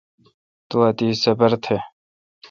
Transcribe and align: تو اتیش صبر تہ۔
تو 0.69 0.75
اتیش 0.87 1.15
صبر 1.23 1.51
تہ۔ 1.63 1.75